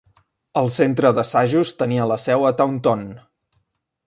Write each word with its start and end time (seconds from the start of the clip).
El 0.61 0.69
centre 0.75 1.11
d'assajos 1.17 1.75
tenia 1.83 2.09
la 2.13 2.21
seu 2.27 2.49
a 2.51 2.55
Taunton. 2.63 3.09